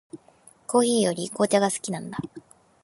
[0.65, 2.17] コーヒーより紅茶が好きなんだ。